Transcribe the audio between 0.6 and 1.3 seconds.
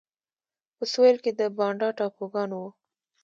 په سوېل